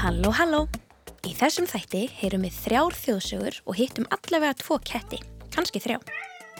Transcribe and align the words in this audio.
Halló, 0.00 0.30
halló! 0.32 0.60
Í 1.28 1.34
þessum 1.36 1.66
þætti 1.68 2.06
heyrum 2.22 2.46
við 2.46 2.54
þrjár 2.56 2.94
þjóðsögur 2.96 3.56
og 3.68 3.74
hittum 3.76 4.06
allavega 4.16 4.56
tvo 4.56 4.78
ketti, 4.80 5.18
kannski 5.52 5.82
þrjá. 5.84 5.98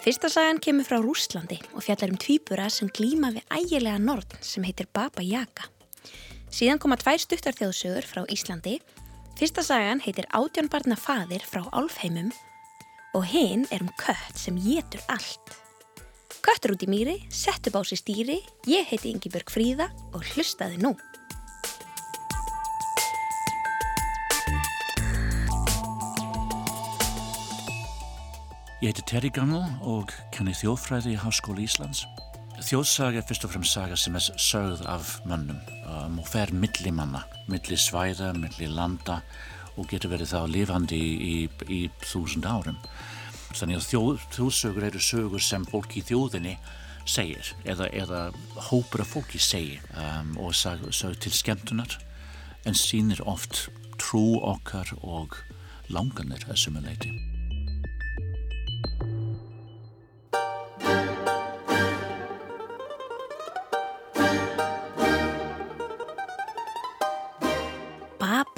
Fyrsta 0.05 0.29
sagan 0.29 0.61
kemur 0.61 0.85
frá 0.85 0.99
Rúslandi 1.01 1.57
og 1.73 1.87
fjallar 1.87 2.13
um 2.13 2.19
tvíbura 2.21 2.67
sem 2.69 2.91
glýma 2.93 3.31
við 3.33 3.55
ægilega 3.57 3.97
nord 3.97 4.37
sem 4.45 4.67
heitir 4.69 4.91
Baba 4.93 5.25
Yaga. 5.25 5.71
Síðan 6.53 6.83
koma 6.85 7.01
tvær 7.01 7.17
stuttar 7.25 7.57
þjóðsögur 7.57 8.05
frá 8.11 8.27
Íslandi. 8.29 8.77
Fyrsta 9.41 9.65
sagan 9.65 10.05
heitir 10.05 10.29
Átjánbarna 10.37 11.01
faðir 11.01 11.41
frá 11.49 11.65
Álfheimum 11.73 12.35
og 13.17 13.25
hinn 13.33 13.65
er 13.73 13.81
um 13.81 13.89
kött 13.97 14.37
sem 14.37 14.61
getur 14.61 15.01
allt. 15.09 15.57
Köttur 16.45 16.77
út 16.77 16.85
í 16.85 16.93
mýri, 16.93 17.23
sett 17.33 17.73
upp 17.73 17.81
á 17.81 17.89
sér 17.89 18.05
stýri, 18.05 18.43
ég 18.69 18.93
heiti 18.93 19.15
Yngibjörg 19.15 19.49
Fríða 19.49 19.89
og 20.13 20.29
hlustaði 20.35 20.77
nú. 20.85 20.93
Ég 28.81 28.95
heiti 28.95 29.03
Terri 29.05 29.29
Gammal 29.29 29.67
og 29.85 30.09
kenni 30.33 30.55
þjóðfræði 30.57 31.11
í 31.13 31.19
Háskóli 31.21 31.67
Íslands. 31.67 32.07
Þjóðsaga 32.65 33.21
er 33.21 33.27
fyrst 33.29 33.43
og 33.45 33.51
fremst 33.53 33.75
saga 33.77 33.99
sem 34.01 34.15
er 34.17 34.25
sögð 34.41 34.87
af 34.89 35.11
mönnum 35.29 35.59
um, 35.85 36.15
og 36.23 36.31
fer 36.31 36.49
milli 36.57 36.89
manna, 36.97 37.21
milli 37.53 37.77
svæða, 37.77 38.31
milli 38.41 38.71
landa 38.73 39.19
og 39.75 39.85
getur 39.91 40.15
verið 40.15 40.33
þá 40.33 40.49
lifandi 40.49 40.97
í, 40.97 41.13
í, 41.13 41.35
í 41.69 41.81
þúsund 42.09 42.49
árum. 42.49 42.81
Þannig 43.53 43.83
að 43.83 43.89
þjóð, 43.91 44.25
þjóðsögur 44.39 44.87
eru 44.89 45.03
sögur 45.11 45.45
sem 45.45 45.67
fólk 45.69 46.01
í 46.01 46.07
þjóðinni 46.09 46.57
segir 47.05 47.53
eða, 47.69 47.91
eða 47.93 48.23
hópur 48.71 49.05
af 49.05 49.13
fólki 49.13 49.43
segir 49.45 49.85
um, 49.93 50.39
og 50.41 50.57
sög 50.57 51.21
til 51.21 51.35
skemmtunar 51.37 51.99
en 52.65 52.81
sínir 52.81 53.21
oft 53.29 53.67
trú 54.01 54.41
okkar 54.41 54.97
og 55.03 55.37
langanir 55.93 56.49
að 56.49 56.81
leiti. 56.81 57.30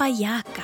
Baba 0.03 0.19
Yaga. 0.19 0.63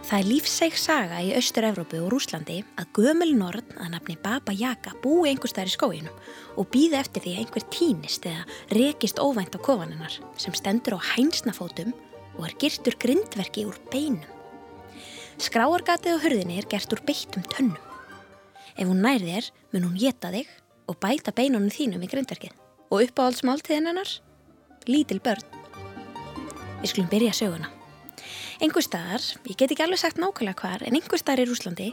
Það 0.00 0.14
er 0.16 0.28
lífsæk 0.30 0.78
saga 0.80 1.18
í 1.20 1.34
Austur-Európu 1.36 2.00
og 2.06 2.08
Rúslandi 2.14 2.62
að 2.80 2.88
gömul 2.96 3.28
norn 3.36 3.76
að 3.76 3.92
nafni 3.92 4.16
Baba 4.24 4.54
Yaga 4.56 4.94
búi 5.04 5.28
einhver 5.28 5.52
staðar 5.52 5.68
í 5.68 5.74
skóinum 5.76 6.24
og 6.56 6.70
býði 6.72 7.02
eftir 7.02 7.26
því 7.26 7.36
einhver 7.42 7.68
tínist 7.76 8.30
eða 8.32 8.48
rekist 8.72 9.20
óvænt 9.20 9.52
á 9.52 9.60
kofaninnar 9.60 10.16
sem 10.40 10.56
stendur 10.56 10.96
á 10.96 11.04
hænsnafótum 11.12 11.92
og 12.38 12.48
er 12.48 12.56
girtur 12.64 12.96
grindverki 12.96 13.68
úr 13.68 13.76
beinum. 13.92 14.24
Skráargatið 15.36 16.16
á 16.16 16.22
hurðinni 16.24 16.62
er 16.64 16.72
gert 16.72 16.96
úr 16.96 17.04
beittum 17.04 17.44
tönnum. 17.52 17.88
Ef 18.72 18.88
hún 18.88 19.04
nærði 19.04 19.36
þér 19.36 19.54
mun 19.74 19.90
hún 19.90 20.00
geta 20.00 20.32
þig 20.32 20.61
og 20.88 20.98
bæta 21.02 21.34
beinunum 21.34 21.70
þínum 21.72 22.02
í 22.04 22.10
grindverkið. 22.10 22.54
Og 22.92 23.06
uppáhaldsmáltíðin 23.06 23.88
hennar? 23.90 24.10
Lítil 24.88 25.20
börn. 25.22 25.44
Við 26.82 26.90
skulum 26.90 27.10
byrja 27.12 27.32
söguna. 27.36 27.70
Einhver 28.62 28.84
staðar, 28.84 29.22
ég 29.48 29.56
get 29.58 29.72
ekki 29.72 29.84
alveg 29.84 30.00
sagt 30.02 30.20
nákvæmlega 30.22 30.60
hvar, 30.60 30.84
en 30.86 30.98
einhver 30.98 31.18
staðar 31.18 31.44
í 31.44 31.48
Rúslandi 31.48 31.88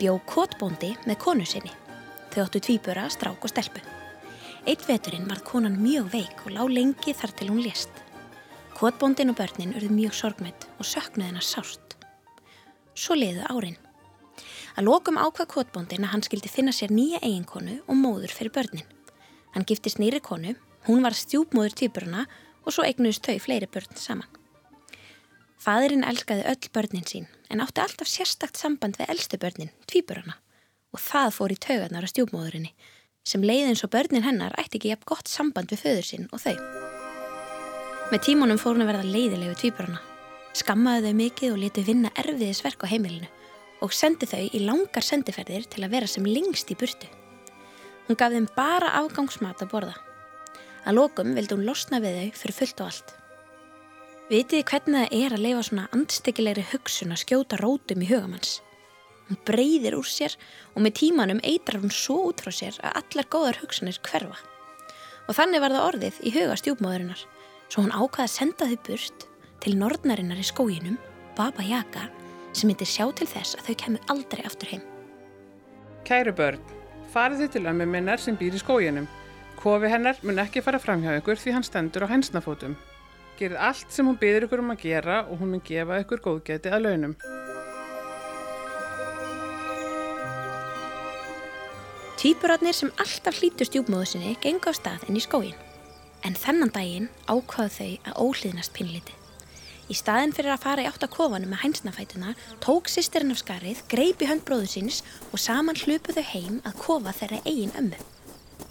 bjó 0.00 0.16
kotbóndi 0.28 0.94
með 1.06 1.20
konu 1.22 1.46
sinni. 1.48 1.72
Þau 2.32 2.44
áttu 2.44 2.62
tvíbura, 2.64 3.06
strák 3.12 3.44
og 3.44 3.52
stelpu. 3.52 3.82
Eitt 4.68 4.84
veturinn 4.88 5.28
varð 5.28 5.46
konan 5.48 5.78
mjög 5.80 6.10
veik 6.12 6.42
og 6.44 6.54
lág 6.56 6.72
lengi 6.72 7.14
þar 7.16 7.32
til 7.36 7.48
hún 7.52 7.62
lést. 7.64 7.92
Kotbóndin 8.76 9.32
og 9.32 9.38
börnin 9.40 9.72
urðu 9.76 9.92
mjög 9.92 10.16
sorgmætt 10.16 10.66
og 10.78 10.88
söknuð 10.88 11.30
hennar 11.30 11.46
sárt. 11.46 11.96
Svo 12.94 13.16
liðu 13.16 13.44
árin. 13.48 13.78
Að 14.78 14.86
lokum 14.86 15.18
ákvað 15.18 15.48
kvotbóndin 15.54 16.04
að 16.06 16.12
hann 16.14 16.22
skildi 16.24 16.50
finna 16.50 16.72
sér 16.74 16.92
nýja 16.94 17.18
eiginkonu 17.24 17.80
og 17.86 17.96
móður 17.98 18.34
fyrir 18.34 18.52
börnin. 18.54 18.86
Hann 19.54 19.66
giftist 19.66 19.98
nýri 19.98 20.20
konu, 20.22 20.54
hún 20.86 21.02
var 21.02 21.16
stjúpmóður 21.18 21.74
týpuruna 21.80 22.26
og 22.62 22.74
svo 22.74 22.84
eignuðist 22.86 23.26
þau 23.26 23.40
fleiri 23.42 23.66
börn 23.66 23.98
saman. 23.98 24.28
Fadurinn 25.60 26.06
elskaði 26.06 26.46
öll 26.48 26.70
börnin 26.72 27.08
sín 27.08 27.26
en 27.50 27.60
átti 27.64 27.82
alltaf 27.82 28.08
sérstakt 28.08 28.60
samband 28.60 28.96
við 29.00 29.10
eldstu 29.12 29.40
börnin, 29.42 29.72
týpuruna. 29.90 30.38
Og 30.94 31.02
það 31.02 31.34
fór 31.34 31.54
í 31.54 31.58
taugarnar 31.58 32.06
á 32.06 32.12
stjúpmóðurinni 32.12 32.70
sem 33.26 33.42
leiði 33.44 33.72
eins 33.72 33.82
og 33.84 33.92
börnin 33.92 34.24
hennar 34.24 34.54
ætti 34.58 34.78
ekki 34.78 34.94
jafn 34.94 35.08
gott 35.10 35.28
samband 35.28 35.74
við 35.74 35.82
föður 35.82 36.06
sín 36.06 36.30
og 36.30 36.40
þau. 36.40 36.56
Með 38.10 38.24
tímunum 38.26 38.58
fór 38.58 38.74
hún 38.74 38.86
að 38.86 38.94
verða 38.94 39.10
leiðilegu 39.10 39.58
týpuruna. 39.60 40.00
Skammaði 40.56 41.10
þau 41.10 41.18
mikið 41.20 41.52
og 41.52 41.60
leti 41.62 41.84
vinna 41.86 42.10
erfiðisverk 42.18 42.86
á 42.86 42.90
heimilinu 42.90 43.28
og 43.80 43.94
sendi 43.96 44.28
þau 44.28 44.42
í 44.44 44.60
langar 44.64 45.04
sendiferðir 45.04 45.66
til 45.72 45.84
að 45.84 45.94
vera 45.96 46.08
sem 46.10 46.26
lengst 46.26 46.70
í 46.72 46.76
burtu. 46.78 47.08
Hún 48.08 48.18
gaf 48.18 48.34
þeim 48.34 48.48
bara 48.56 48.92
afgangsmat 49.00 49.62
að 49.64 49.72
borða. 49.72 49.96
Að 50.84 50.96
lokum 50.96 51.34
vildi 51.36 51.56
hún 51.56 51.66
losna 51.68 52.00
við 52.02 52.18
þau 52.18 52.40
fyrir 52.42 52.58
fullt 52.60 52.80
og 52.82 52.90
allt. 52.90 53.14
Vitiði 54.30 54.66
hvernig 54.70 55.04
það 55.04 55.14
er 55.20 55.34
að 55.34 55.44
leifa 55.44 55.62
svona 55.66 55.88
andstekilegri 55.96 56.64
hugsun 56.70 57.14
að 57.14 57.22
skjóta 57.24 57.58
rótum 57.60 58.04
í 58.04 58.10
hugamanns? 58.10 58.60
Hún 59.30 59.38
breyðir 59.46 59.96
úr 59.98 60.06
sér 60.06 60.36
og 60.74 60.84
með 60.84 60.96
tímanum 61.00 61.42
eitrar 61.46 61.80
hún 61.82 61.92
svo 61.94 62.16
út 62.28 62.42
frá 62.42 62.50
sér 62.54 62.78
að 62.82 62.96
allar 63.00 63.28
góðar 63.30 63.60
hugsanir 63.62 63.98
hverfa. 64.06 64.38
Og 65.26 65.36
þannig 65.38 65.62
var 65.62 65.74
það 65.74 65.86
orðið 65.88 66.22
í 66.26 66.32
huga 66.34 66.56
stjúpmóðurinnar, 66.58 67.22
svo 67.70 67.84
hún 67.84 67.94
ákvaði 67.94 68.26
að 68.26 68.34
senda 68.34 68.70
þau 68.70 68.80
burt 68.88 69.26
til 69.62 69.76
norðnarinnar 69.78 70.40
í 70.42 70.46
skóginum, 70.46 70.98
Baba 71.38 71.62
Yaga, 71.62 72.08
sem 72.52 72.70
myndir 72.70 72.88
sjá 72.88 73.06
til 73.16 73.28
þess 73.30 73.58
að 73.58 73.70
þau 73.70 73.76
kemur 73.84 74.12
aldrei 74.14 74.44
aftur 74.46 74.72
heim. 74.74 74.84
Kæru 76.06 76.34
börn, 76.36 76.60
farið 77.12 77.44
þið 77.44 77.52
til 77.54 77.66
ömmu 77.72 77.86
minnar 77.86 78.22
sem 78.22 78.38
býr 78.38 78.56
í 78.56 78.62
skóginum. 78.62 79.08
Kofi 79.60 79.90
hennar 79.92 80.16
mun 80.24 80.40
ekki 80.40 80.62
fara 80.64 80.80
fram 80.80 81.02
hjá 81.04 81.18
ykkur 81.18 81.38
því 81.38 81.56
hann 81.56 81.66
stendur 81.66 82.06
á 82.08 82.12
hænsnafótum. 82.12 82.78
Gerið 83.38 83.60
allt 83.68 83.92
sem 83.92 84.08
hún 84.08 84.18
byður 84.20 84.48
ykkur 84.48 84.64
um 84.64 84.72
að 84.74 84.82
gera 84.86 85.22
og 85.26 85.40
hún 85.40 85.54
mun 85.54 85.64
gefa 85.64 86.00
ykkur 86.02 86.24
góðgæti 86.24 86.72
að 86.72 86.86
launum. 86.86 87.14
Týpurarnir 92.20 92.76
sem 92.76 92.90
alltaf 93.00 93.38
hlítur 93.40 93.68
stjúpmóðu 93.68 94.10
sinni 94.10 94.34
gengu 94.44 94.68
á 94.68 94.76
stað 94.76 95.06
inn 95.08 95.16
í 95.16 95.24
skógin. 95.24 95.56
En 96.20 96.36
þennan 96.36 96.72
daginn 96.74 97.08
ákvaðu 97.24 97.72
þau 97.78 98.10
að 98.10 98.20
óhlýðnast 98.26 98.76
pinliti. 98.76 99.19
Í 99.90 99.94
staðin 99.98 100.30
fyrir 100.30 100.52
að 100.54 100.62
fara 100.62 100.82
í 100.84 100.86
átt 100.86 101.02
að 101.02 101.10
kofanum 101.16 101.50
með 101.50 101.64
hænsnafætuna 101.64 102.36
tók 102.62 102.86
sýstirinn 102.86 103.34
af 103.34 103.40
skarið, 103.40 103.80
greipi 103.90 104.28
hönd 104.30 104.44
bróðu 104.46 104.68
síns 104.70 105.00
og 105.32 105.42
saman 105.42 105.78
hlupu 105.80 106.14
þau 106.14 106.22
heim 106.28 106.60
að 106.62 106.76
kofa 106.78 107.14
þeirra 107.18 107.40
eigin 107.42 107.74
ömmu. 107.80 107.98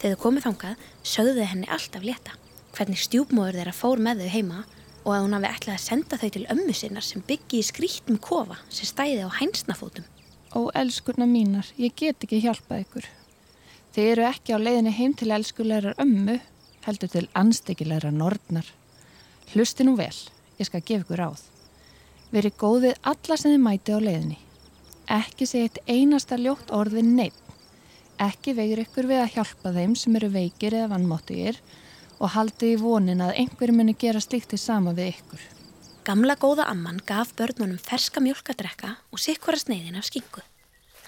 Þegar 0.00 0.14
þau 0.14 0.22
komið 0.22 0.46
þangað 0.46 0.86
sögðu 1.12 1.44
henni 1.50 1.68
alltaf 1.76 2.06
leta, 2.08 2.38
hvernig 2.72 3.04
stjúpmóður 3.04 3.60
þeirra 3.60 3.76
fór 3.76 4.00
með 4.00 4.24
þau 4.24 4.32
heima 4.32 4.62
og 5.02 5.12
að 5.12 5.26
hún 5.26 5.36
hafi 5.36 5.50
ætlað 5.50 5.76
að 5.76 5.84
senda 5.84 6.20
þau 6.22 6.32
til 6.38 6.44
ömmu 6.56 6.78
sinnar 6.80 7.04
sem 7.04 7.26
byggi 7.28 7.60
í 7.60 7.68
skrítnum 7.68 8.22
kofa 8.24 8.56
sem 8.72 8.88
stæði 8.88 9.28
á 9.28 9.36
hænsnafótum. 9.42 10.08
Ó, 10.56 10.72
elskurna 10.72 11.28
mínar, 11.28 11.68
ég 11.76 11.92
get 12.00 12.24
ekki 12.24 12.40
hjálpað 12.46 12.86
ykkur. 12.86 13.12
Þið 13.92 14.12
eru 14.14 14.28
ekki 14.30 14.56
á 14.56 14.58
leiðinni 14.58 14.96
heim 14.96 15.12
til 15.20 15.32
elskulegar 15.36 16.00
ömmu, 16.00 16.40
heldur 16.88 17.12
til 17.12 17.28
anstekkilegra 17.36 18.08
nortnar. 18.14 18.64
Hlusti 19.52 19.84
nú 19.84 19.98
vel, 19.98 20.14
ég 20.60 20.68
skal 20.68 20.84
gefa 20.84 21.06
ykkur 21.06 21.22
ráð. 21.24 21.42
Verið 22.30 22.58
góðið 22.60 22.98
alla 23.10 23.36
sem 23.40 23.54
þið 23.54 23.62
mæti 23.64 23.96
á 23.96 23.98
leiðinni. 23.98 24.38
Ekki 25.10 25.48
segja 25.48 25.70
eitt 25.70 25.80
einasta 25.88 26.38
ljótt 26.38 26.70
orðið 26.70 27.08
neitt. 27.16 27.46
Ekki 28.20 28.52
vegur 28.54 28.82
ykkur 28.84 29.08
við 29.08 29.22
að 29.24 29.32
hjálpa 29.34 29.72
þeim 29.74 29.96
sem 29.96 30.18
eru 30.20 30.28
veikir 30.30 30.76
eða 30.76 30.92
vannmáttugir 30.92 31.56
og 32.20 32.34
haldið 32.34 32.74
í 32.74 32.80
vonin 32.82 33.24
að 33.24 33.38
einhverjum 33.40 33.80
muni 33.80 33.96
gera 33.98 34.20
slíkt 34.20 34.52
í 34.54 34.60
sama 34.60 34.92
við 34.94 35.14
ykkur. 35.14 35.42
Gamla 36.04 36.36
góða 36.36 36.68
amman 36.68 37.00
gaf 37.08 37.32
börnunum 37.38 37.80
ferska 37.80 38.20
mjölkadrekka 38.20 38.94
og 39.10 39.20
sikkvara 39.24 39.60
sneiðin 39.60 39.98
af 40.00 40.06
skingu. 40.10 40.44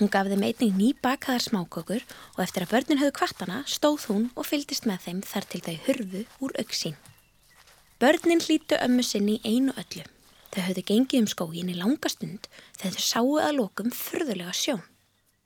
Hún 0.00 0.10
gaf 0.12 0.26
þeim 0.32 0.44
einnig 0.48 0.74
ný 0.78 0.90
bakaðar 1.04 1.44
smákökur 1.44 2.04
og 2.32 2.42
eftir 2.44 2.64
að 2.64 2.72
börnin 2.72 3.02
höfðu 3.02 3.16
kvartana 3.20 3.62
stóð 3.68 4.08
hún 4.08 4.28
og 4.32 4.48
fyldist 4.48 4.88
með 4.88 5.06
þeim 5.06 5.24
þar 5.28 5.48
til 5.52 5.64
þau 5.68 5.74
hurfu 5.86 6.26
úr 6.40 6.60
auksín. 6.64 6.96
Börnin 8.02 8.40
hlítu 8.42 8.74
ömmu 8.82 9.02
sinni 9.06 9.36
í 9.38 9.46
einu 9.46 9.70
öllu. 9.78 10.02
Þau 10.50 10.62
höfðu 10.66 10.82
gengið 10.88 11.20
um 11.20 11.26
skógin 11.30 11.68
í 11.70 11.76
langa 11.78 12.10
stund 12.10 12.48
þegar 12.80 12.96
þau 12.96 13.04
sáu 13.06 13.36
að 13.38 13.52
lokum 13.60 13.92
fyrðulega 13.94 14.54
sjón. 14.58 14.80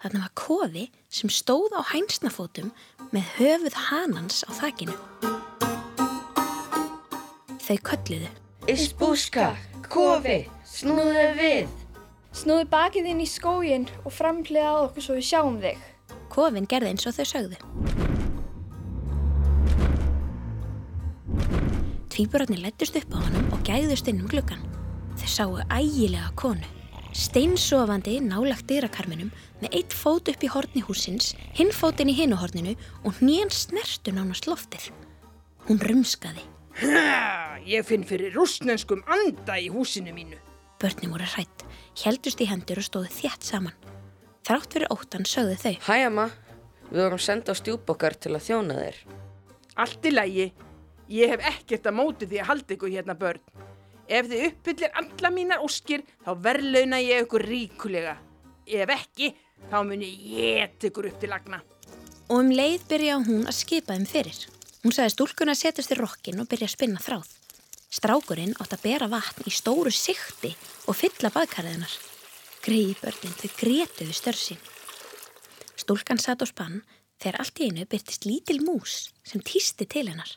Þarna 0.00 0.22
var 0.22 0.32
kofi 0.40 0.86
sem 1.12 1.28
stóð 1.28 1.76
á 1.76 1.84
hænsnafótum 1.90 2.72
með 3.12 3.28
höfuð 3.36 3.76
hanans 3.90 4.40
á 4.48 4.56
þakinu. 4.56 4.96
Þau 7.66 7.76
kölluðu. 7.90 8.32
Isbúska, 8.72 9.50
kofi, 9.92 10.40
snúðu 10.64 11.28
við. 11.36 11.78
Snúðu 12.32 12.70
bakið 12.72 13.12
inn 13.12 13.20
í 13.20 13.28
skógin 13.28 13.84
og 14.00 14.16
framlega 14.16 14.72
að 14.72 14.88
okkur 14.88 15.10
svo 15.10 15.20
við 15.20 15.28
sjáum 15.28 15.60
þig. 15.60 15.88
Kofin 16.32 16.72
gerði 16.72 16.96
eins 16.96 17.04
og 17.04 17.20
þau 17.20 17.26
sögðu. 17.36 18.05
Tvíburarnir 22.16 22.62
lættust 22.64 22.96
upp 22.96 23.12
á 23.12 23.20
honum 23.20 23.50
og 23.52 23.58
gæðust 23.60 24.06
inn 24.08 24.22
um 24.22 24.28
gluggan. 24.32 24.62
Þau 25.20 25.28
sáu 25.28 25.58
ægilega 25.68 26.30
konu. 26.40 26.64
Steinsofandi 27.12 28.14
nálagt 28.24 28.64
dyrakarminum 28.70 29.28
með 29.60 29.76
eitt 29.76 29.92
fót 29.92 30.30
upp 30.32 30.40
í 30.40 30.48
horni 30.48 30.80
húsins, 30.86 31.34
hinn 31.52 31.74
fótinn 31.76 32.08
í 32.08 32.16
hinuhorninu 32.16 32.72
og 33.04 33.20
hnén 33.20 33.52
snertu 33.52 34.16
nánast 34.16 34.48
loftið. 34.48 34.88
Hún 35.68 35.84
rumskaði. 35.84 36.40
Ha, 36.80 37.60
ég 37.68 37.84
finn 37.84 38.08
fyrir 38.08 38.32
rúsnenskum 38.32 39.04
anda 39.04 39.60
í 39.60 39.68
húsinu 39.68 40.16
mínu. 40.16 40.40
Börnin 40.80 41.12
voru 41.12 41.28
hrætt, 41.36 41.68
heldust 42.00 42.40
í 42.40 42.48
hendur 42.48 42.80
og 42.80 42.88
stóðu 42.88 43.12
þjætt 43.12 43.44
saman. 43.44 43.76
Þrátt 44.48 44.72
fyrir 44.72 44.88
óttan 44.88 45.28
sögðu 45.28 45.60
þau. 45.66 45.74
Hæ, 45.84 46.08
amma. 46.08 46.30
Við 46.88 47.10
vorum 47.10 47.20
senda 47.20 47.52
á 47.52 47.60
stjúbokkar 47.60 48.16
til 48.16 48.38
að 48.38 48.46
þjóna 48.48 48.80
þér. 48.86 49.04
Allt 49.84 50.08
í 50.08 50.16
lægi. 50.16 50.54
Ég 51.12 51.30
hef 51.30 51.44
ekkert 51.52 51.86
að 51.86 51.98
móti 52.00 52.26
því 52.26 52.40
að 52.42 52.48
halda 52.50 52.74
ykkur 52.74 52.90
hérna 52.90 53.14
börn. 53.18 53.42
Ef 54.06 54.26
þið 54.30 54.44
uppfyllir 54.48 54.98
alla 55.00 55.30
mínar 55.34 55.62
óskir, 55.62 56.02
þá 56.22 56.30
verðlauna 56.42 56.98
ég 57.02 57.26
ykkur 57.26 57.44
ríkulega. 57.46 58.16
Ef 58.66 58.90
ekki, 58.90 59.32
þá 59.70 59.78
muni 59.86 60.10
ég 60.34 60.86
ykkur 60.88 61.10
upp 61.10 61.20
til 61.22 61.30
lagna. 61.30 61.62
Og 62.26 62.42
um 62.42 62.50
leið 62.50 62.86
byrja 62.90 63.20
hún 63.22 63.46
að 63.46 63.58
skipa 63.60 63.94
þeim 63.94 64.06
fyrir. 64.10 64.38
Hún 64.82 64.94
sagði 64.94 65.14
stúlkuna 65.14 65.54
að 65.54 65.62
setjast 65.62 65.94
í 65.94 65.98
rokkin 65.98 66.42
og 66.42 66.48
byrja 66.50 66.66
að 66.66 66.74
spinna 66.74 67.02
þráð. 67.02 67.30
Strákurinn 67.96 68.56
átt 68.58 68.74
að 68.74 68.82
bera 68.82 69.06
vatn 69.10 69.46
í 69.46 69.54
stóru 69.54 69.92
sikti 69.94 70.50
og 70.90 70.98
fylla 70.98 71.30
baðkarðinar. 71.34 71.94
Greiði 72.66 72.98
börnin 72.98 73.38
þau 73.38 73.50
gretu 73.60 74.08
við 74.08 74.18
störf 74.18 74.42
sín. 74.42 74.58
Stúlkan 75.78 76.18
satt 76.18 76.42
á 76.42 76.46
spann 76.50 76.82
þegar 77.22 77.40
allt 77.44 77.62
í 77.62 77.70
einu 77.70 77.86
byrtist 77.86 78.26
lítil 78.26 78.58
mús 78.66 78.98
sem 79.22 79.42
týsti 79.42 79.86
til 79.86 80.08
hennar. 80.10 80.34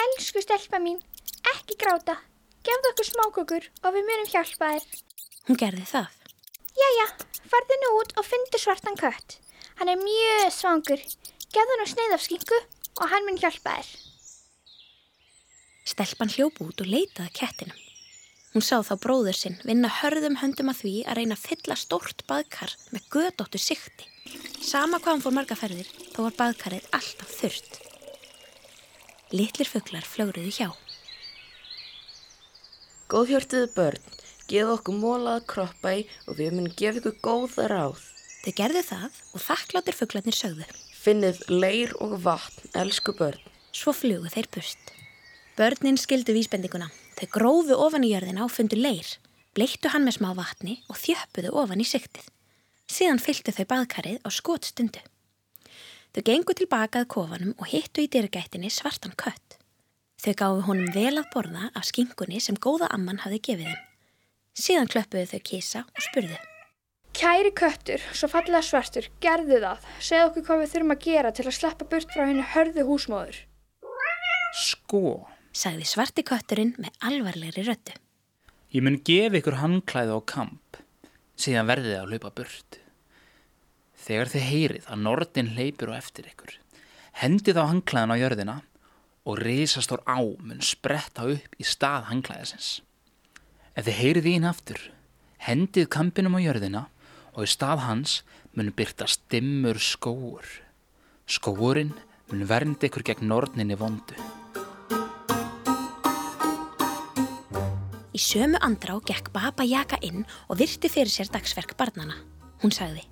Elsku 0.00 0.40
stelpa 0.40 0.78
mín, 0.80 1.00
ekki 1.52 1.76
gráta. 1.80 2.16
Gefðu 2.64 2.90
okkur 2.92 3.08
smákökur 3.08 3.64
og 3.82 3.94
við 3.96 4.06
munum 4.08 4.30
hjálpa 4.30 4.70
þér. 4.72 4.86
Hún 5.48 5.58
gerði 5.58 5.84
það. 5.90 6.06
Jæja, 6.78 7.06
farðu 7.50 7.78
nú 7.82 7.90
út 7.98 8.14
og 8.16 8.24
fyndu 8.28 8.60
svartan 8.62 8.96
kött. 8.96 9.36
Hann 9.80 9.90
er 9.92 10.00
mjög 10.00 10.54
svangur. 10.54 11.02
Gefðu 11.52 11.78
nú 11.80 11.88
sneið 11.90 12.16
af 12.16 12.24
skingu 12.24 12.60
og 13.02 13.06
hann 13.12 13.28
mun 13.28 13.40
hjálpa 13.42 13.76
þér. 13.76 13.92
Stelpan 15.92 16.32
hljóp 16.32 16.62
út 16.62 16.80
og 16.80 16.88
leitaði 16.88 17.34
kettinum. 17.36 17.78
Hún 18.52 18.64
sá 18.64 18.78
þá 18.84 18.94
bróður 19.00 19.36
sinn 19.36 19.60
vinna 19.64 19.88
hörðum 20.00 20.38
höndum 20.40 20.70
að 20.72 20.82
því 20.84 20.96
að 21.08 21.18
reyna 21.18 21.36
að 21.36 21.46
fylla 21.48 21.76
stórt 21.80 22.24
baðkar 22.28 22.76
með 22.92 23.08
gödóttu 23.12 23.60
sikti. 23.60 24.08
Sama 24.62 25.00
hvað 25.00 25.16
hann 25.16 25.24
fór 25.24 25.36
marga 25.36 25.56
ferðir, 25.58 25.88
þá 26.12 26.18
var 26.28 26.36
baðkarið 26.38 26.92
alltaf 26.94 27.32
þurrt. 27.40 27.80
Littlir 29.32 29.64
fugglar 29.64 30.04
flögruðu 30.04 30.50
hjá. 30.52 30.66
Góðhjörtuðu 33.08 33.68
börn, 33.72 34.10
gefa 34.44 34.74
okkur 34.74 34.98
mólað 35.00 35.46
kroppa 35.48 35.94
í 35.96 36.02
og 36.28 36.36
við 36.36 36.50
munum 36.52 36.74
gefa 36.76 37.00
ykkur 37.00 37.16
góða 37.24 37.68
ráð. 37.72 38.02
Þau 38.42 38.52
gerðu 38.58 38.82
það 38.90 39.20
og 39.32 39.44
þakkláttir 39.46 39.96
fugglarnir 39.96 40.36
sögðu. 40.36 40.66
Finnið 41.00 41.40
leir 41.48 41.94
og 42.04 42.18
vatn, 42.26 42.68
elsku 42.76 43.14
börn. 43.16 43.40
Svo 43.72 43.94
flugu 43.96 44.28
þeir 44.34 44.50
burt. 44.52 44.92
Börnin 45.56 46.00
skildu 46.00 46.36
vísbendinguna. 46.36 46.90
Þau 47.16 47.28
grófu 47.32 47.78
ofan 47.86 48.04
í 48.04 48.12
jörðina 48.12 48.44
og 48.44 48.52
fundu 48.52 48.76
leir, 48.76 49.14
bleittu 49.56 49.94
hann 49.94 50.04
með 50.04 50.18
smá 50.18 50.32
vatni 50.36 50.82
og 50.92 51.00
þjöppuðu 51.00 51.54
ofan 51.62 51.80
í 51.80 51.88
siktið. 51.88 52.28
Síðan 52.92 53.22
fylgtu 53.22 53.56
þau 53.56 53.64
baðkarið 53.72 54.20
á 54.20 54.28
skotstundu. 54.28 55.00
Þau 56.12 56.22
gengu 56.28 56.52
tilbaka 56.52 57.00
að 57.02 57.10
kofanum 57.14 57.52
og 57.56 57.70
hittu 57.72 58.02
í 58.04 58.08
dyrgættinni 58.12 58.68
svartan 58.68 59.14
kött. 59.16 59.56
Þau 60.20 60.34
gáfu 60.36 60.64
honum 60.66 60.90
vel 60.92 61.16
að 61.16 61.30
borða 61.32 61.70
af 61.72 61.86
skingunni 61.88 62.40
sem 62.44 62.58
góða 62.60 62.90
amman 62.92 63.22
hafði 63.22 63.38
gefið 63.48 63.70
þeim. 63.70 63.86
Síðan 64.52 64.90
klöppuðu 64.92 65.30
þau 65.30 65.40
kísa 65.48 65.82
og 65.88 66.04
spurðu. 66.04 66.36
Kæri 67.16 67.52
köttur, 67.56 68.04
svo 68.12 68.28
fallega 68.28 68.60
svartur, 68.64 69.08
gerðu 69.24 69.62
það. 69.64 69.88
Segð 70.04 70.26
okkur 70.26 70.46
hvað 70.50 70.60
við 70.62 70.70
þurfum 70.74 70.94
að 70.94 71.02
gera 71.06 71.32
til 71.32 71.46
að 71.46 71.56
sleppa 71.56 71.88
burt 71.88 72.12
frá 72.12 72.24
henni 72.26 72.44
hörðu 72.52 72.86
húsmóður. 72.88 73.40
Sko, 74.52 75.02
sagði 75.56 75.88
svarti 75.88 76.24
kötturinn 76.28 76.74
með 76.76 76.92
alvarlegri 77.08 77.64
röttu. 77.68 77.96
ég 78.72 78.84
mun 78.84 79.00
gefa 79.04 79.40
ykkur 79.40 79.60
handklæði 79.60 80.16
á 80.16 80.20
kamp, 80.24 80.80
síðan 81.36 81.68
verðið 81.72 81.98
að 81.98 82.12
hlaupa 82.12 82.36
burt. 82.36 82.81
Þegar 84.02 84.30
þið 84.32 84.46
heyrið 84.48 84.86
að 84.90 85.02
nortin 85.04 85.50
hleypur 85.54 85.92
á 85.94 86.00
eftir 86.00 86.26
ykkur, 86.26 86.56
hendið 87.22 87.60
á 87.62 87.70
handklæðin 87.70 88.14
á 88.14 88.16
jörðina 88.18 88.56
og 89.22 89.38
risastór 89.38 90.02
á 90.10 90.18
mun 90.18 90.62
spretta 90.64 91.28
upp 91.30 91.54
í 91.54 91.66
stað 91.66 92.08
handklæðisins. 92.10 92.70
Ef 93.78 93.86
þið 93.86 94.00
heyrið 94.00 94.26
í 94.26 94.34
hinn 94.34 94.48
aftur, 94.50 94.80
hendið 95.46 95.86
kampinum 95.94 96.34
á 96.34 96.40
jörðina 96.42 96.82
og 97.32 97.46
í 97.46 97.52
stað 97.54 97.86
hans 97.86 98.18
mun 98.58 98.74
byrtast 98.74 99.22
dimmur 99.30 99.78
skóur. 99.78 100.50
Skóurinn 101.30 101.94
mun 102.32 102.46
vernda 102.50 102.90
ykkur 102.90 103.06
gegn 103.06 103.30
norninni 103.30 103.78
vondu. 103.78 104.18
Í 108.12 108.20
sömu 108.20 108.58
andrá 108.60 108.98
gekk 109.06 109.30
Baba 109.32 109.64
Jaka 109.64 109.96
inn 110.04 110.26
og 110.50 110.58
virti 110.58 110.90
fyrir 110.90 111.14
sér 111.14 111.30
dagsverk 111.32 111.78
barnana. 111.78 112.18
Hún 112.60 112.74
sagði, 112.74 113.06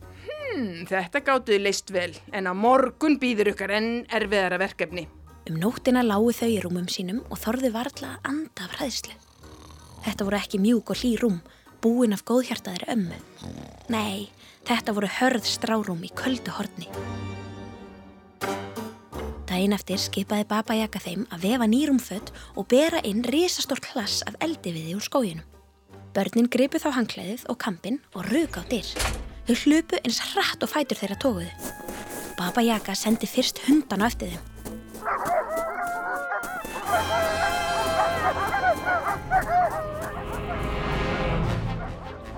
Hmm, 0.50 0.82
þetta 0.88 1.20
gátuði 1.23 1.61
leist 1.62 1.93
vel, 1.94 2.11
en 2.35 2.49
á 2.50 2.52
morgun 2.56 3.20
býður 3.23 3.52
ykkar 3.52 3.70
enn 3.79 3.91
erfiðara 4.11 4.58
verkefni. 4.58 5.06
um 5.50 5.56
nóttina 5.58 6.02
lágu 6.02 6.32
þau 6.35 6.49
í 6.49 6.61
rúmum 6.62 6.88
sínum 6.91 7.23
og 7.31 7.38
þorðu 7.38 7.70
varla 7.75 8.17
að 8.17 8.29
anda 8.31 8.67
af 8.67 8.75
hræðslu. 8.79 9.14
Þetta 10.05 10.25
voru 10.25 10.38
ekki 10.38 10.58
mjúk 10.58 10.91
og 10.91 11.00
hlý 11.00 11.17
rúm, 11.19 11.41
búin 11.82 12.12
af 12.12 12.25
góðhjartaðri 12.25 12.91
ömmu. 12.93 13.19
Nei, 13.88 14.31
þetta 14.69 14.94
voru 14.94 15.08
hörð 15.11 15.47
strárúm 15.47 16.05
í 16.06 16.11
köldu 16.14 16.55
horni. 16.55 16.91
Dæin 19.50 19.75
eftir 19.75 19.99
skipaði 19.99 20.47
Baba 20.47 20.76
Jaka 20.79 21.00
þeim 21.02 21.26
að 21.31 21.49
vefa 21.49 21.67
nýrumfött 21.67 22.31
og 22.55 22.69
bera 22.70 23.02
inn 23.02 23.25
risastór 23.26 23.82
klass 23.82 24.23
af 24.26 24.38
eldi 24.41 24.75
við 24.76 24.91
því 24.91 24.99
úr 24.99 25.08
skóginum. 25.08 25.49
Börnin 26.14 26.50
gripu 26.50 26.79
þá 26.79 26.93
hangklæðið 26.94 27.49
og 27.50 27.58
kampinn 27.58 28.00
og 28.14 28.31
ruka 28.31 28.62
á 28.62 28.64
dyr. 28.70 29.19
Þau 29.50 29.64
hlupu 29.67 29.99
eins 29.99 30.21
hratt 30.30 30.62
og 30.62 30.71
fætur 30.71 30.95
þeirra 30.95 31.16
tóguðu. 31.19 31.50
Baba 32.38 32.62
Jaka 32.62 32.95
sendi 32.95 33.26
fyrst 33.26 33.59
hundan 33.64 33.99
á 33.99 34.07
eftir 34.07 34.30
þeim. 34.30 34.45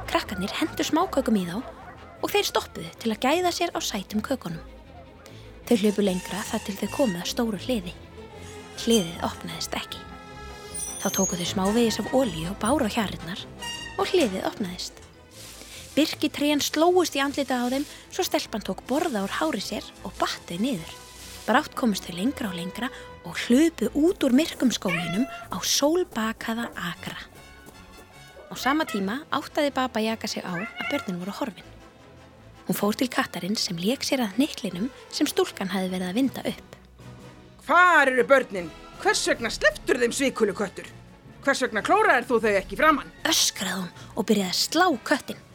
Krakkarnir 0.08 0.56
hendur 0.56 0.88
smákökum 0.88 1.36
í 1.36 1.44
þá 1.50 1.58
og 1.60 2.32
þeir 2.32 2.48
stoppuðu 2.48 2.94
til 3.04 3.12
að 3.12 3.28
gæða 3.28 3.52
sér 3.58 3.76
á 3.76 3.78
sætum 3.84 4.24
kökunum. 4.24 4.64
Þau 5.68 5.76
hljöpu 5.84 6.08
lengra 6.08 6.40
þar 6.48 6.64
til 6.64 6.78
þau 6.80 6.90
komuð 6.96 7.20
að 7.26 7.32
stóru 7.34 7.62
hliði. 7.66 7.92
Hliðið 8.86 9.20
opnaðist 9.28 9.76
ekki. 9.76 10.00
Þá 11.04 11.08
tóku 11.12 11.36
þau 11.36 11.48
smávegis 11.52 12.00
af 12.00 12.08
ólíu 12.16 12.48
og 12.56 12.60
bára 12.64 12.88
á 12.88 12.94
hjarinnar 12.96 13.48
og 14.00 14.08
hliðið 14.08 14.48
opnaðist. 14.48 15.01
Birki 15.92 16.30
trían 16.32 16.62
slóist 16.64 17.16
í 17.18 17.20
andlita 17.20 17.58
á 17.60 17.68
þeim 17.68 17.82
svo 18.08 18.24
stelpan 18.24 18.62
tók 18.64 18.80
borða 18.88 19.26
úr 19.26 19.34
hári 19.36 19.60
sér 19.60 19.84
og 20.08 20.14
battið 20.16 20.62
niður. 20.64 20.94
Brátt 21.44 21.74
komist 21.76 22.06
þau 22.08 22.16
lengra 22.16 22.48
og 22.48 22.56
lengra 22.56 22.88
og 23.28 23.36
hlupu 23.44 23.90
út 23.92 24.24
úr 24.24 24.32
myrkum 24.32 24.72
skólinum 24.72 25.26
á 25.52 25.58
sólbakaða 25.60 26.70
akra. 26.72 27.18
Á 28.48 28.54
sama 28.56 28.88
tíma 28.88 29.20
áttaði 29.28 29.74
Baba 29.76 30.00
Jaka 30.00 30.28
sig 30.28 30.40
á 30.40 30.56
að 30.56 30.88
börnin 30.88 31.20
voru 31.20 31.36
horfin. 31.42 31.68
Hún 32.64 32.78
fór 32.78 32.96
til 32.96 33.10
kattarinn 33.12 33.58
sem 33.60 33.76
lék 33.76 34.00
sér 34.06 34.24
að 34.24 34.40
niklinum 34.40 34.88
sem 35.12 35.28
stúlkan 35.28 35.72
hafi 35.76 35.92
verið 35.92 36.08
að 36.08 36.18
vinda 36.22 36.48
upp. 36.48 36.76
Hvar 37.68 38.08
eru 38.08 38.24
börnin? 38.24 38.72
Hvers 39.04 39.28
vegna 39.28 39.52
sleftur 39.52 40.00
þeim 40.00 40.14
svikulu 40.16 40.56
köttur? 40.56 40.88
Hvers 41.44 41.66
vegna 41.66 41.84
klóraðir 41.84 42.28
þú 42.30 42.42
þau 42.46 42.52
ekki 42.56 42.80
framann? 42.80 43.16
Öskraði 43.28 43.82
hún 43.82 43.96
og 44.16 44.30
byrjaði 44.30 44.54
að 44.54 44.62
slá 44.62 44.86
köttin. 45.04 45.48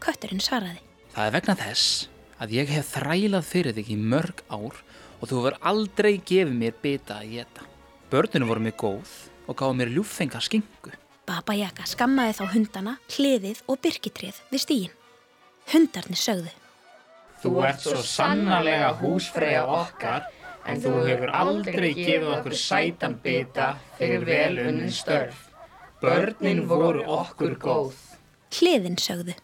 Kötturinn 0.00 0.40
svaraði. 0.40 0.80
Það 1.14 1.26
er 1.26 1.34
vegna 1.34 1.56
þess 1.58 2.08
að 2.40 2.54
ég 2.56 2.70
hef 2.72 2.94
þrælað 2.94 3.48
fyrir 3.48 3.76
þig 3.76 3.90
í 3.92 3.98
mörg 4.00 4.40
ár 4.48 4.78
og 5.20 5.28
þú 5.28 5.40
hefur 5.40 5.58
aldrei 5.72 6.14
gefið 6.16 6.54
mér 6.56 6.78
bita 6.82 7.18
að 7.20 7.34
geta. 7.34 7.66
Börnunum 8.10 8.50
voru 8.50 8.64
mér 8.64 8.76
góð 8.80 9.12
og 9.46 9.58
gáðu 9.58 9.76
mér 9.80 9.92
ljúffenga 9.92 10.40
skingu. 10.42 10.94
Baba 11.28 11.54
Jaka 11.54 11.84
skammaði 11.86 12.38
þá 12.40 12.44
hundana, 12.54 12.96
hliðið 13.12 13.60
og 13.70 13.78
byrkitrið 13.84 14.40
við 14.50 14.64
stígin. 14.64 14.96
Hundarnir 15.70 16.18
sögðu. 16.18 16.54
Þú 17.40 17.52
ert 17.68 17.84
svo 17.84 18.00
sannarlega 18.04 18.90
húsfreyja 19.00 19.62
okkar 19.68 20.26
en 20.68 20.80
þú 20.82 20.94
hefur 21.06 21.30
aldrei 21.36 21.92
gefið 21.96 22.32
okkur 22.38 22.56
sætan 22.58 23.14
bita 23.22 23.74
fyrir 23.98 24.26
velunnin 24.26 24.92
störf. 24.92 25.46
Börnin 26.00 26.64
voru 26.68 27.04
okkur 27.20 27.54
góð. 27.60 27.94
Hliðin 28.56 28.98
sögðu. 29.00 29.36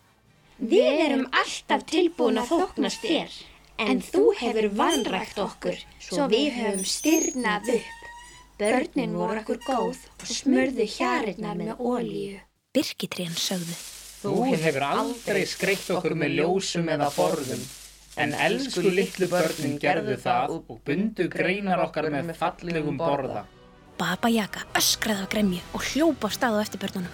Við 0.56 1.00
erum 1.04 1.26
alltaf 1.36 1.82
tilbúin 1.84 2.40
að 2.40 2.48
þóknast 2.48 3.02
þér, 3.04 3.32
en 3.76 3.98
þú 4.00 4.22
hefur 4.38 4.68
vanrækt 4.72 5.36
okkur, 5.42 5.76
svo 6.00 6.28
við 6.32 6.54
höfum 6.56 6.86
styrnað 6.88 7.68
upp. 7.74 8.06
Börnin 8.56 9.18
voru 9.20 9.42
okkur 9.42 9.58
góð 9.66 9.98
og 10.16 10.30
smurðu 10.30 10.86
hjarinnar 10.88 11.58
með 11.60 11.76
ólíu. 11.76 12.38
Birkitrén 12.72 13.36
sögðu. 13.36 13.76
Þú 14.22 14.32
hefur 14.54 14.86
aldrei 14.86 15.42
skreitt 15.44 15.90
okkur 15.92 16.16
með 16.16 16.38
ljósum 16.38 16.88
eða 16.88 17.10
forðum, 17.12 17.60
en 18.16 18.32
elsku 18.48 18.88
litlu 18.88 19.28
börnin 19.28 19.76
gerðu 19.76 20.16
það 20.24 20.56
og 20.62 20.80
bundu 20.88 21.28
greinar 21.28 21.84
okkar 21.84 22.08
með 22.16 22.32
fallegum 22.40 22.96
borða. 22.96 23.44
Baba 23.96 24.28
Yaga 24.28 24.66
öskraði 24.76 25.24
á 25.24 25.32
gremju 25.32 25.60
og 25.72 25.84
hljópa 25.88 26.28
á 26.28 26.34
stað 26.36 26.56
á 26.60 26.64
eftir 26.64 26.80
börnunum. 26.82 27.12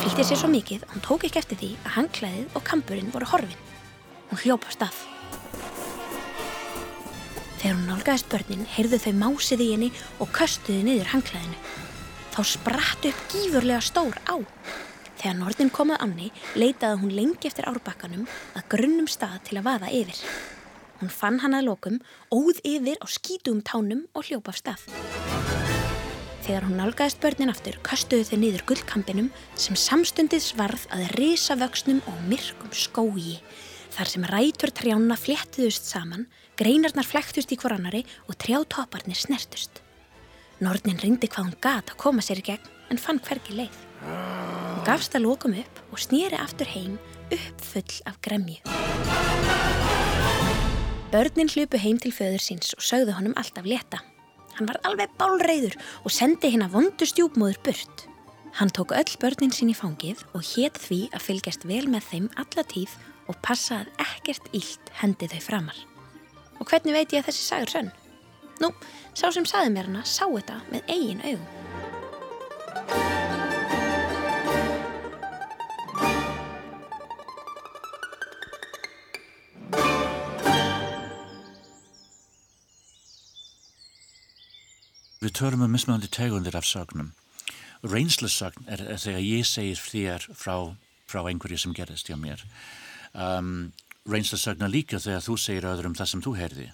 Fylgdi 0.00 0.24
sér 0.24 0.40
svo 0.40 0.48
mikið 0.48 0.86
að 0.86 0.94
hún 0.94 1.04
tók 1.04 1.26
ekki 1.28 1.40
eftir 1.42 1.58
því 1.60 1.70
að 1.82 1.96
hangklæðið 1.98 2.56
og 2.56 2.64
kampurinn 2.64 3.10
voru 3.12 3.28
horfin. 3.28 3.66
Hún 4.30 4.40
hljópa 4.40 4.72
á 4.72 4.76
stað. 4.76 5.02
Þegar 7.60 7.76
hún 7.76 7.90
nálgæðist 7.90 8.30
börnin 8.32 8.64
heyrðu 8.74 9.00
þau 9.04 9.12
másið 9.20 9.64
í 9.64 9.68
henni 9.74 9.90
og 10.18 10.32
köstuði 10.32 10.86
niður 10.88 11.12
hangklæðinu. 11.12 11.60
Þá 12.32 12.40
spratt 12.48 13.04
upp 13.12 13.20
gífurlega 13.34 13.84
stór 13.84 14.16
á. 14.24 14.40
Þegar 15.20 15.36
Norðin 15.38 15.70
komað 15.70 16.02
anni 16.02 16.32
leitaði 16.56 17.02
hún 17.04 17.12
lengi 17.14 17.50
eftir 17.52 17.68
árbakkanum 17.68 18.24
að 18.56 18.66
grunnum 18.72 19.06
stað 19.06 19.36
til 19.46 19.60
að 19.60 19.68
vaða 19.68 19.92
yfir. 19.94 20.24
Hún 21.02 21.12
fann 21.12 21.42
hann 21.44 21.54
að 21.58 21.68
lokum, 21.68 22.00
óð 22.32 22.58
yfir 22.64 22.98
á 22.98 23.06
skítum 23.06 23.60
tánum 23.62 24.08
og 24.16 24.26
hljópa 24.26 24.54
af 24.54 24.58
stað. 24.62 25.61
Þegar 26.42 26.64
hún 26.66 26.80
nálgæðist 26.80 27.20
börnin 27.22 27.52
aftur 27.52 27.76
kastuðu 27.86 28.24
þau 28.26 28.38
niður 28.42 28.64
gullkampinum 28.66 29.28
sem 29.54 29.76
samstundið 29.78 30.42
svarð 30.42 30.88
að 30.90 31.12
risavöksnum 31.14 32.00
og 32.10 32.18
myrkum 32.26 32.72
skógi. 32.74 33.36
Þar 33.94 34.10
sem 34.10 34.26
rætur 34.26 34.72
trjána 34.74 35.14
fléttuðust 35.20 35.86
saman, 35.86 36.26
greinarnar 36.58 37.06
flæktust 37.06 37.54
í 37.54 37.58
hver 37.60 37.76
annari 37.76 38.02
og 38.26 38.40
trjátopparnir 38.42 39.20
snertust. 39.22 39.84
Nornin 40.58 40.98
ringdi 40.98 41.30
hvað 41.30 41.46
hún 41.46 41.62
gat 41.62 41.94
að 41.94 42.00
koma 42.02 42.26
sér 42.26 42.42
í 42.42 42.46
gegn 42.50 42.70
en 42.90 42.98
fann 42.98 43.22
hverki 43.22 43.54
leið. 43.62 43.78
Hún 44.02 44.84
gafst 44.88 45.14
að 45.14 45.28
lókum 45.28 45.54
upp 45.62 45.82
og 45.94 46.02
snýri 46.02 46.42
aftur 46.42 46.70
heim 46.74 46.98
uppfull 47.30 48.02
af 48.10 48.18
gremju. 48.24 48.58
Börnin 51.12 51.54
hlupu 51.54 51.78
heim 51.78 52.02
til 52.02 52.10
föður 52.10 52.42
síns 52.42 52.74
og 52.74 52.82
sögðu 52.82 53.14
honum 53.14 53.38
alltaf 53.38 53.68
leta. 53.68 54.02
Hann 54.56 54.68
var 54.68 54.80
alveg 54.88 55.12
bálreiður 55.20 55.78
og 56.04 56.12
sendi 56.12 56.50
hinn 56.52 56.64
að 56.64 56.74
vondu 56.76 57.08
stjúpmóður 57.08 57.60
burt. 57.66 58.04
Hann 58.58 58.72
tók 58.74 58.92
öll 58.92 59.16
börnin 59.20 59.54
sín 59.54 59.72
í 59.72 59.76
fangið 59.76 60.26
og 60.36 60.44
hétt 60.52 60.76
því 60.82 61.06
að 61.16 61.24
fylgjast 61.28 61.64
vel 61.68 61.86
með 61.88 62.08
þeim 62.10 62.28
alla 62.36 62.66
tíð 62.68 62.98
og 63.30 63.38
passa 63.44 63.80
að 63.80 64.04
ekkert 64.04 64.52
ílt 64.52 64.92
hendi 65.00 65.30
þau 65.32 65.40
framar. 65.46 65.78
Og 66.60 66.68
hvernig 66.68 66.98
veit 66.98 67.16
ég 67.16 67.22
að 67.22 67.30
þessi 67.30 67.48
sagur 67.48 67.72
sönn? 67.72 67.90
Nú, 68.60 68.68
sá 69.16 69.30
sem 69.32 69.48
saði 69.48 69.72
mér 69.72 69.88
hana 69.88 70.04
sá 70.04 70.26
þetta 70.28 70.60
með 70.68 70.92
eigin 70.92 71.24
augum. 71.24 71.61
Við 85.22 85.36
törum 85.38 85.60
um 85.62 85.70
mismunandi 85.70 86.08
tegundir 86.10 86.56
af 86.58 86.66
sögnum. 86.66 87.12
Reynslusögn 87.86 88.66
er, 88.66 88.80
er 88.94 88.98
þegar 88.98 89.22
ég 89.22 89.46
segir 89.46 89.78
þér 89.78 90.24
frá, 90.34 90.56
frá 91.06 91.20
einhverju 91.22 91.60
sem 91.62 91.74
gerist 91.76 92.10
hjá 92.10 92.16
mér. 92.18 92.42
Um, 93.14 93.70
Reynslusögn 94.10 94.66
er 94.66 94.72
líka 94.72 94.98
þegar 95.02 95.22
þú 95.22 95.36
segir 95.38 95.68
öðrum 95.70 95.94
það 95.98 96.10
sem 96.10 96.24
þú 96.24 96.32
heyrði. 96.40 96.66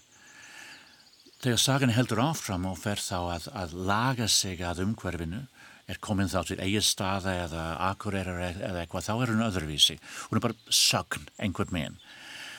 Þegar 1.45 1.61
sagan 1.61 1.93
heldur 1.93 2.23
áfram 2.25 2.65
og 2.71 2.79
fer 2.81 3.03
þá 3.05 3.19
að, 3.21 3.49
að 3.53 3.75
laga 3.91 4.29
sig 4.33 4.63
að 4.65 4.81
umhverfinu, 4.87 5.43
er 5.89 6.01
komin 6.05 6.33
þá 6.33 6.41
til 6.49 6.59
eigið 6.61 6.87
staða 6.89 7.35
eða 7.45 7.67
akurerar 7.91 8.41
eða 8.57 8.81
eitthvað, 8.81 9.11
þá 9.11 9.13
er 9.15 9.33
hún 9.35 9.45
öðruvísi. 9.45 9.99
Hún 10.31 10.41
er 10.41 10.47
bara 10.49 10.73
sögn 10.73 11.29
einhvern 11.37 11.77
meginn. 11.77 12.01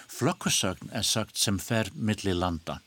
Flokkusögn 0.09 0.93
er 0.93 1.05
sögn 1.05 1.37
sem 1.37 1.59
fer 1.61 1.89
milli 1.93 2.37
landa. 2.37 2.77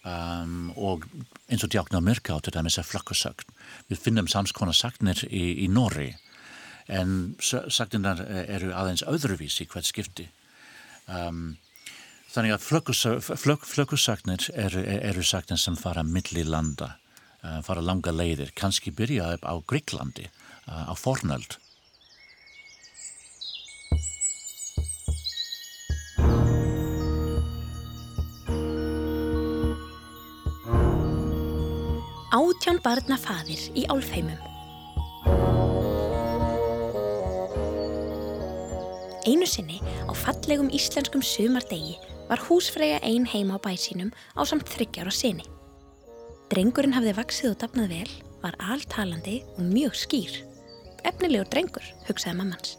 Um, 0.00 0.70
og 0.80 1.04
eins 1.52 1.64
og 1.66 1.74
djáknar 1.74 2.00
myrka 2.00 2.32
á 2.32 2.40
til 2.40 2.54
dæmis 2.54 2.78
er 2.80 2.86
flokkusögn. 2.88 3.50
Við 3.90 4.00
finnum 4.00 4.30
samskona 4.32 4.72
sagnir 4.72 5.26
í, 5.28 5.60
í 5.64 5.66
Nóri 5.68 6.14
en 6.90 7.34
sagninar 7.40 8.22
eru 8.26 8.72
aðeins 8.74 9.04
öðruvísi 9.06 9.66
hvert 9.70 9.86
skipti. 9.86 10.26
Um, 11.04 11.58
þannig 12.32 12.56
að 12.56 12.64
flokkusagnir 13.68 14.48
eru, 14.54 14.82
eru 14.88 15.24
sagnir 15.26 15.60
sem 15.60 15.76
fara 15.78 16.02
milli 16.06 16.46
landa, 16.48 16.94
uh, 17.44 17.60
fara 17.66 17.84
langa 17.84 18.14
leiðir, 18.14 18.54
kannski 18.56 18.94
byrja 18.96 19.34
á 19.36 19.54
Gríklandi, 19.68 20.30
uh, 20.66 20.90
á 20.90 20.94
fornöld. 20.96 21.58
Átján 32.80 32.96
barna 32.96 33.16
faðir 33.20 33.60
í 33.76 33.82
álfheimum. 33.92 34.38
Einu 39.28 39.44
sinni 39.44 39.82
á 40.08 40.12
fallegum 40.16 40.70
íslenskum 40.72 41.20
sumardegi 41.20 41.98
var 42.30 42.40
húsfreyja 42.40 43.02
ein 43.04 43.26
heima 43.28 43.60
á 43.60 43.64
bæsínum 43.68 44.14
á 44.32 44.40
samt 44.48 44.64
þryggjar 44.64 45.10
og 45.10 45.12
sinni. 45.12 45.44
Drengurinn 46.48 46.96
hafði 46.96 47.12
vaksið 47.20 47.50
og 47.50 47.58
dapnað 47.60 47.92
vel, 47.92 48.14
var 48.40 48.56
alltalandi 48.56 49.42
og 49.58 49.60
mjög 49.60 50.00
skýr. 50.00 50.40
Efnilegur 51.04 51.52
drengur, 51.52 51.84
hugsaði 52.08 52.38
mammans. 52.40 52.78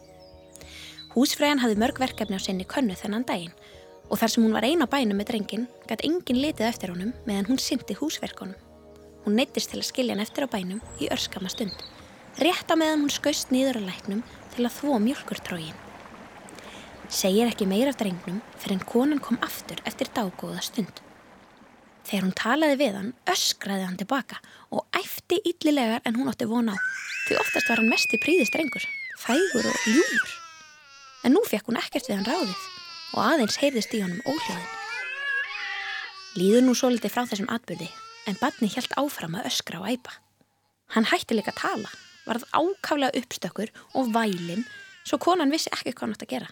Húsfreyjan 1.14 1.62
hafði 1.62 1.78
mörg 1.78 2.02
verkefni 2.02 2.42
á 2.42 2.42
sinni 2.42 2.66
könnu 2.66 2.98
þennan 2.98 3.28
daginn 3.28 3.54
og 4.10 4.18
þar 4.18 4.34
sem 4.34 4.42
hún 4.42 4.58
var 4.58 4.66
eina 4.66 4.90
bænum 4.90 5.22
með 5.22 5.30
drengin 5.30 5.70
gæti 5.86 6.10
engin 6.10 6.42
litið 6.42 6.72
eftir 6.72 6.90
honum 6.90 7.14
meðan 7.22 7.52
hún 7.52 7.62
syndi 7.62 7.94
húsverkonum. 7.94 8.71
Hún 9.22 9.36
neittist 9.38 9.70
til 9.70 9.78
að 9.78 9.86
skilja 9.86 10.16
hann 10.16 10.24
eftir 10.24 10.48
á 10.50 10.52
bænum 10.52 10.80
í 10.98 11.06
örskama 11.14 11.50
stund. 11.52 11.74
Rétt 12.42 12.66
á 12.66 12.74
meðan 12.74 13.04
hún 13.04 13.12
skaust 13.12 13.52
niður 13.54 13.78
á 13.78 13.82
læknum 13.86 14.24
til 14.54 14.66
að 14.66 14.74
þvó 14.80 14.98
mjölkurtrógin. 15.04 15.78
Segir 17.12 17.46
ekki 17.46 17.68
meira 17.70 17.92
af 17.92 18.00
drengnum 18.00 18.40
fyrir 18.56 18.78
en 18.78 18.86
konan 18.88 19.22
kom 19.22 19.38
aftur 19.44 19.78
eftir 19.86 20.10
daggóða 20.16 20.64
stund. 20.64 21.02
Þegar 22.02 22.26
hún 22.26 22.34
talaði 22.34 22.78
við 22.80 22.98
hann, 22.98 23.14
öskraði 23.30 23.86
hann 23.86 23.98
tilbaka 24.00 24.42
og 24.74 24.88
æfti 24.98 25.38
yllilegar 25.52 26.02
en 26.08 26.18
hún 26.18 26.30
átti 26.32 26.48
von 26.50 26.72
á. 26.72 26.76
Því 27.28 27.38
oftast 27.38 27.70
var 27.70 27.78
hann 27.78 27.92
mest 27.92 28.10
í 28.16 28.18
príðist 28.18 28.56
drengur, 28.56 28.86
fægur 29.22 29.68
og 29.70 29.84
ljúfur. 29.86 30.38
En 31.22 31.36
nú 31.36 31.44
fekk 31.46 31.70
hún 31.70 31.78
ekkert 31.78 32.10
við 32.10 32.18
hann 32.18 32.30
ráðið 32.32 32.70
og 33.12 33.26
aðeins 33.28 33.60
heyrðist 33.62 33.94
í 33.94 34.02
honum 34.02 34.24
óhljóðin. 34.26 34.72
Líður 36.40 36.66
nú 36.66 36.74
svo 36.74 36.90
litið 36.90 37.14
frá 37.14 37.28
þessum 37.28 37.52
atbyrði 37.52 37.92
en 38.26 38.38
barni 38.40 38.70
helt 38.74 38.94
áfram 38.98 39.36
að 39.38 39.48
öskra 39.50 39.80
og 39.82 39.88
æpa. 39.90 40.14
Hann 40.94 41.08
hætti 41.08 41.36
líka 41.36 41.54
að 41.54 41.62
tala, 41.62 41.92
varð 42.26 42.44
ákaflega 42.52 43.16
uppstökkur 43.20 43.72
og 43.98 44.12
vælinn 44.14 44.66
svo 45.04 45.18
konan 45.18 45.52
vissi 45.52 45.72
ekki 45.72 45.94
hvað 45.94 46.04
hann 46.04 46.14
átt 46.16 46.26
að 46.26 46.34
gera. 46.34 46.50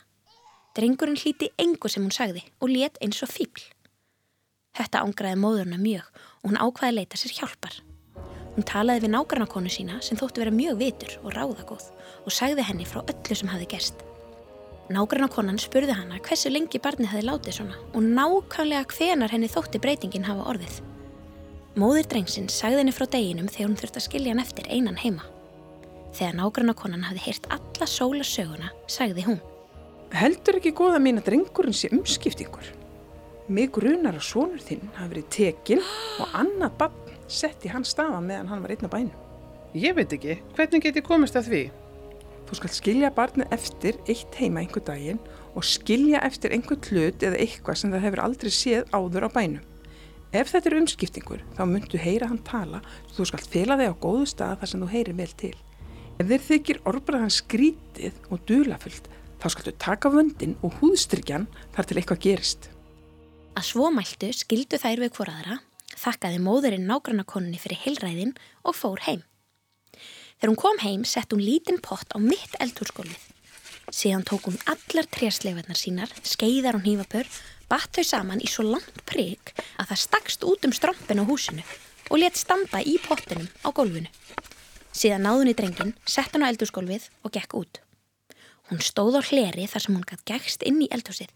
Drengurinn 0.76 1.18
hlíti 1.18 1.50
engu 1.58 1.90
sem 1.90 2.04
hún 2.06 2.14
sagði 2.14 2.42
og 2.60 2.72
let 2.72 2.98
eins 3.02 3.22
og 3.24 3.30
fíbl. 3.30 3.62
Þetta 4.78 5.02
ángraði 5.04 5.40
móðurna 5.42 5.78
mjög 5.82 6.06
og 6.42 6.50
hún 6.50 6.60
ákvaði 6.60 6.90
að 6.92 6.98
leita 7.00 7.18
sér 7.20 7.34
hjálpar. 7.40 7.80
Hún 8.54 8.66
talaði 8.66 9.04
við 9.04 9.14
nágrannakonu 9.14 9.70
sína 9.70 9.98
sem 10.02 10.18
þóttu 10.18 10.42
vera 10.42 10.54
mjög 10.54 10.78
vitur 10.80 11.18
og 11.22 11.34
ráðagóð 11.34 11.90
og 12.24 12.34
sagði 12.34 12.66
henni 12.66 12.86
frá 12.86 13.02
öllu 13.02 13.36
sem 13.36 13.50
hafi 13.50 13.68
gerst. 13.70 14.06
Nágrannakonan 14.90 15.58
spurði 15.62 15.94
hana 15.94 16.18
hversu 16.26 16.50
lengi 16.50 16.80
barni 16.82 17.06
hafi 17.06 17.22
látið 17.22 17.60
svona 17.60 17.76
og 17.94 18.02
nákvæmlega 18.02 18.88
hvenar 18.90 19.30
henni 19.30 19.50
þótti 19.50 19.78
breytingin 19.82 20.26
hafa 20.26 20.48
orðið. 20.50 20.80
Móðir 21.78 22.08
drengsins 22.10 22.56
sagði 22.58 22.80
henni 22.80 22.92
frá 22.94 23.04
deginum 23.06 23.46
þegar 23.46 23.68
hún 23.68 23.76
þurfti 23.78 24.00
að 24.00 24.06
skilja 24.08 24.32
hann 24.32 24.42
eftir 24.42 24.66
einan 24.74 24.98
heima. 24.98 25.22
Þegar 26.18 26.34
nágrannakonan 26.40 27.04
hafði 27.06 27.22
heyrt 27.28 27.46
alla 27.54 27.86
sólasöguna, 27.86 28.72
sagði 28.90 29.26
hún. 29.28 29.38
Heldur 30.10 30.58
ekki 30.58 30.72
góða 30.74 30.98
mín 30.98 31.20
að 31.20 31.28
drengurinn 31.28 31.76
sé 31.76 31.92
umskiptingur? 31.94 32.72
Mig 33.46 33.70
grunar 33.76 34.18
að 34.18 34.26
sonur 34.26 34.62
þinn 34.66 34.90
hafi 34.96 35.12
verið 35.14 35.30
tekinn 35.36 35.86
og 36.18 36.34
annað 36.42 36.74
bann 36.82 37.14
sett 37.30 37.62
í 37.62 37.70
hans 37.70 37.94
stafa 37.94 38.18
meðan 38.18 38.50
hann 38.50 38.66
var 38.66 38.74
einn 38.74 38.90
á 38.90 38.94
bænum. 38.96 39.24
Ég 39.78 39.94
veit 39.94 40.10
ekki, 40.10 40.40
hvernig 40.58 40.82
get 40.82 40.98
ég 40.98 41.06
komist 41.06 41.38
að 41.38 41.52
því? 41.52 41.64
Þú 42.50 42.58
skal 42.58 42.74
skilja 42.74 43.14
barnið 43.14 43.54
eftir 43.54 44.02
eitt 44.10 44.34
heima 44.42 44.64
einhver 44.64 44.82
daginn 44.82 45.22
og 45.54 45.62
skilja 45.62 46.18
eftir 46.26 46.50
einhver 46.50 46.82
hlut 46.90 47.22
eða 47.22 47.38
eitthvað 47.38 47.78
sem 47.78 47.94
það 47.94 48.08
hefur 48.08 48.22
aldrei 48.26 48.50
séð 48.50 48.90
áður 48.90 49.30
á 49.30 49.34
bænum. 49.38 49.69
Ef 50.30 50.52
þetta 50.52 50.70
er 50.70 50.76
umskiptingur 50.78 51.40
þá 51.56 51.62
myndu 51.66 51.98
heyra 51.98 52.28
hann 52.30 52.42
tala 52.46 52.78
þú 53.16 53.24
skalt 53.26 53.48
fela 53.50 53.74
þig 53.80 53.90
á 53.90 54.02
góðu 54.02 54.28
stað 54.30 54.60
þar 54.60 54.70
sem 54.70 54.84
þú 54.84 54.90
heyrir 54.92 55.16
vel 55.18 55.32
til. 55.40 55.56
Ef 56.22 56.28
þeir 56.28 56.44
þykir 56.46 56.78
orðbræðan 56.86 57.34
skrítið 57.34 58.20
og 58.30 58.44
dulafullt 58.46 59.08
þá 59.40 59.46
skaltu 59.50 59.74
taka 59.82 60.12
vöndin 60.12 60.54
og 60.62 60.76
húðstrykjan 60.78 61.48
þar 61.74 61.88
til 61.88 61.98
eitthvað 61.98 62.22
gerist. 62.26 62.70
Að 63.58 63.66
svomæltu 63.72 64.30
skildu 64.36 64.78
þær 64.78 65.02
við 65.02 65.12
hvoraðra 65.16 65.58
þakkaði 65.98 66.40
móðurinn 66.44 66.86
nágrannakonunni 66.86 67.58
fyrir 67.58 67.82
heilræðin 67.82 68.36
og 68.62 68.78
fór 68.78 69.02
heim. 69.08 69.24
Þegar 70.38 70.52
hún 70.52 70.62
kom 70.62 70.78
heim 70.84 71.02
sett 71.04 71.34
hún 71.34 71.42
lítinn 71.42 71.82
pott 71.82 72.14
á 72.14 72.22
mitt 72.22 72.54
eldhúrskólið. 72.62 73.18
Síðan 73.90 74.22
tók 74.22 74.46
hún 74.46 74.60
allar 74.70 75.08
trésleifarnar 75.10 75.76
sínar, 75.76 76.12
skeiðar 76.22 76.78
og 76.78 76.86
hnífapör, 76.86 77.26
batt 77.70 77.94
þau 77.94 78.06
saman 78.06 78.42
í 78.42 78.48
svo 78.50 78.66
langt 78.66 79.04
prigg 79.06 79.52
að 79.78 79.92
það 79.92 80.02
stakst 80.04 80.46
út 80.46 80.66
um 80.66 80.74
strömpin 80.74 81.22
á 81.22 81.24
húsinu 81.24 81.62
og 82.10 82.18
let 82.18 82.38
standa 82.38 82.82
í 82.82 82.96
pottinum 83.02 83.46
á 83.62 83.68
gólfinu. 83.70 84.10
Síðan 84.90 85.22
náði 85.22 85.40
hún 85.40 85.52
í 85.52 85.54
drengin, 85.54 85.92
sett 86.02 86.34
hann 86.34 86.42
á 86.42 86.50
eldhúsgólfið 86.50 87.06
og 87.22 87.32
gekk 87.36 87.54
út. 87.54 87.78
Hún 88.70 88.82
stóð 88.82 89.18
á 89.18 89.22
hleri 89.22 89.68
þar 89.70 89.84
sem 89.84 89.94
hún 89.94 90.06
gætt 90.06 90.26
gegst 90.26 90.66
inn 90.66 90.82
í 90.82 90.90
eldhúsið. 90.90 91.30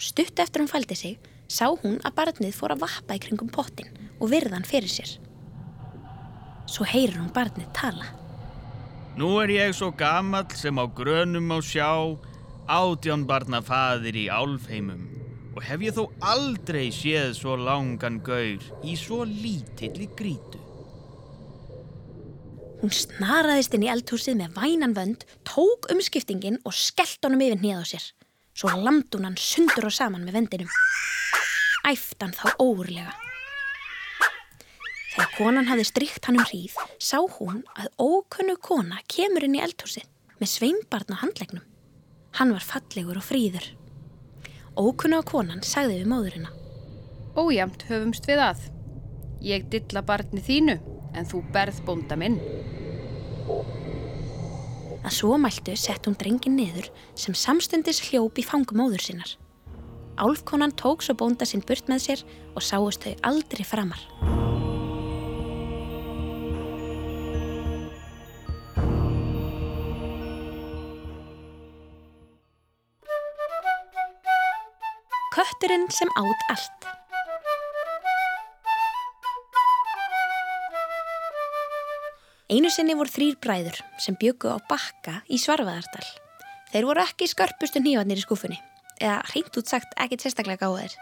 Stutt 0.00 0.40
eftir 0.40 0.62
hún 0.62 0.68
faldi 0.68 0.96
sig, 0.96 1.16
sá 1.48 1.72
hún 1.72 1.98
að 2.04 2.16
barnið 2.20 2.56
fór 2.56 2.76
að 2.76 2.84
vappa 2.84 3.16
í 3.16 3.22
kringum 3.24 3.48
pottin 3.52 3.88
og 4.20 4.30
virðan 4.32 4.68
fyrir 4.68 4.92
sér. 4.92 5.16
Svo 6.68 6.84
heyrir 6.84 7.16
hún 7.16 7.32
barnið 7.32 7.72
tala. 7.76 8.12
Nú 9.16 9.32
er 9.42 9.52
ég 9.56 9.74
svo 9.76 9.90
gamall 9.96 10.52
sem 10.56 10.76
á 10.76 10.84
grönum 10.84 11.50
á 11.52 11.58
sjá, 11.64 11.90
átján 12.68 13.24
barna 13.26 13.64
faðir 13.64 14.20
í 14.20 14.28
álfheimum 14.30 15.09
og 15.60 15.66
hef 15.68 15.82
ég 15.84 15.92
þó 15.92 16.06
aldrei 16.24 16.88
séð 16.88 17.34
svo 17.36 17.52
langan 17.60 18.16
gaur 18.24 18.62
í 18.80 18.94
svo 18.96 19.26
lítilli 19.28 20.06
grítu. 20.16 20.56
Hún 22.80 22.94
snaraðist 22.96 23.74
inn 23.76 23.84
í 23.84 23.90
eldhúsið 23.92 24.38
með 24.38 24.54
vænan 24.56 24.94
vönd, 24.96 25.26
tók 25.44 25.90
umskiptingin 25.92 26.56
og 26.64 26.72
skellt 26.72 27.20
honum 27.28 27.42
yfir 27.44 27.60
hnið 27.60 27.76
á 27.76 27.84
sér. 27.90 28.06
Svo 28.56 28.72
lamd 28.72 29.12
hún 29.12 29.26
hann 29.28 29.36
sundur 29.36 29.90
og 29.90 29.92
saman 29.92 30.24
með 30.24 30.38
vendinum. 30.38 30.70
Æft 31.90 32.16
hann 32.24 32.32
þá 32.32 32.56
óurlega. 32.56 33.12
Þegar 35.10 35.34
konan 35.36 35.68
hafði 35.68 35.84
strykt 35.90 36.24
hann 36.24 36.40
um 36.40 36.48
hríð, 36.48 36.78
sá 36.96 37.18
hún 37.20 37.60
að 37.76 37.92
ókunnu 38.00 38.56
kona 38.64 39.02
kemur 39.12 39.44
inn 39.44 39.60
í 39.60 39.64
eldhúsið 39.66 40.08
með 40.40 40.54
sveinbarn 40.54 41.12
á 41.12 41.20
handlegnum. 41.20 41.68
Hann 42.40 42.56
var 42.56 42.64
fallegur 42.64 43.20
og 43.20 43.28
fríður. 43.28 43.74
Ókunna 44.78 45.18
konan 45.26 45.64
sagði 45.66 46.00
við 46.00 46.10
móðurina. 46.12 46.50
Ójamt 47.34 47.82
höfumst 47.88 48.26
við 48.30 48.42
að. 48.44 48.60
Ég 49.42 49.66
dilla 49.72 50.02
barni 50.06 50.42
þínu, 50.44 50.76
en 51.16 51.26
þú 51.26 51.42
berð 51.50 51.80
bónda 51.88 52.18
minn. 52.20 52.38
Að 55.00 55.16
svo 55.16 55.38
mæltu 55.40 55.74
sett 55.74 56.06
hún 56.06 56.18
drengin 56.20 56.54
niður 56.58 56.90
sem 57.18 57.34
samstundis 57.34 58.02
hljóp 58.10 58.38
í 58.38 58.46
fangumóður 58.46 59.02
sinnar. 59.02 59.32
Álfkonan 60.20 60.76
tók 60.76 61.02
svo 61.02 61.16
bónda 61.18 61.48
sinn 61.48 61.64
burt 61.66 61.90
með 61.90 62.04
sér 62.06 62.24
og 62.54 62.62
sáust 62.62 63.02
þau 63.02 63.16
aldrei 63.32 63.66
framar. 63.66 64.06
Kötturinn 75.70 75.90
sem 75.90 76.08
átt 76.14 76.42
allt. 76.48 76.86
Einu 82.50 82.70
sinni 82.74 82.96
voru 82.98 83.12
þrýr 83.14 83.36
bræður 83.38 83.78
sem 84.02 84.16
byggu 84.18 84.50
á 84.50 84.58
bakka 84.66 85.20
í 85.30 85.38
Svarfaðardal. 85.38 86.02
Þeir 86.72 86.88
voru 86.88 87.04
ekki 87.04 87.28
skörpustu 87.30 87.84
nývarnir 87.84 88.18
í 88.18 88.24
skúfunni, 88.24 88.58
eða 88.98 89.20
hreint 89.30 89.60
út 89.62 89.70
sagt 89.70 89.94
ekki 89.94 90.18
sérstaklega 90.18 90.66
gáðir. 90.66 90.98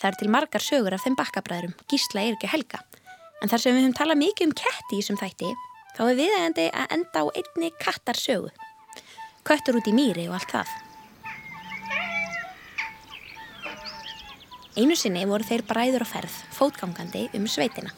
Það 0.00 0.08
er 0.08 0.18
til 0.22 0.30
margar 0.32 0.64
sögur 0.64 0.96
af 0.96 1.04
þeim 1.04 1.20
bakkabræðurum, 1.20 1.76
Gísla 1.84 2.24
Eirki 2.24 2.48
Helga. 2.48 2.80
En 3.44 3.52
þar 3.52 3.66
sem 3.66 3.76
við 3.76 3.84
höfum 3.84 3.98
talað 4.00 4.22
mikið 4.22 4.48
um 4.48 4.56
ketti 4.62 4.96
í 4.96 5.02
þessum 5.02 5.20
þætti, 5.20 5.52
þá 5.92 6.02
er 6.08 6.18
viðægandi 6.22 6.66
að 6.72 6.98
enda 7.00 7.20
á 7.20 7.24
einni 7.36 7.72
kattar 7.84 8.16
sögu. 8.16 8.48
Köttur 9.44 9.76
út 9.76 9.92
í 9.92 9.96
mýri 10.00 10.30
og 10.30 10.40
allt 10.40 10.56
það. 10.56 10.76
Einu 14.76 14.92
sinni 14.92 15.22
voru 15.24 15.40
þeir 15.40 15.62
bræður 15.64 16.02
á 16.04 16.08
ferð, 16.10 16.34
fótgangandi 16.52 17.22
um 17.38 17.46
sveitina. 17.48 17.94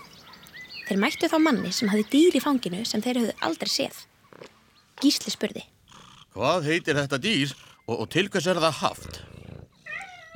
Þeir 0.86 1.00
mættu 1.02 1.26
þá 1.26 1.40
manni 1.42 1.72
sem 1.74 1.90
hafði 1.90 2.04
dýr 2.12 2.36
í 2.38 2.42
fanginu 2.44 2.84
sem 2.86 3.02
þeir 3.02 3.18
höfðu 3.18 3.34
aldrei 3.48 3.70
séð. 3.72 3.96
Gísli 5.02 5.32
spurði. 5.34 5.64
Hvað 6.36 6.68
heitir 6.70 6.94
þetta 7.00 7.18
dýr 7.18 7.50
og, 7.88 7.96
og 7.96 8.06
til 8.14 8.30
hvers 8.30 8.46
er 8.46 8.60
það 8.62 8.78
haft? 8.78 9.18